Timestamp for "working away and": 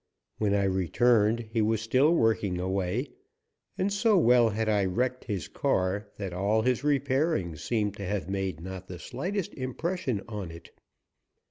2.15-3.93